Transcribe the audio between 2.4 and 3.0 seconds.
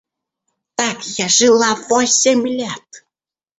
лет.